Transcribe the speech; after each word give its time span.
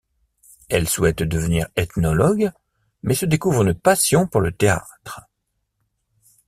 Elle 0.67 0.89
souhaite 0.89 1.21
devenir 1.21 1.67
ethnologue 1.75 2.51
mais 3.03 3.13
se 3.13 3.27
découvre 3.27 3.61
une 3.61 3.75
passion 3.75 4.25
pour 4.25 4.41
le 4.41 4.51
théâtre. 4.51 5.29